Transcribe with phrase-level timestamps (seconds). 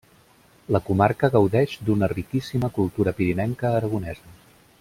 [0.75, 4.39] La comarca gaudeix d'una riquíssima cultura pirinenca aragonesa.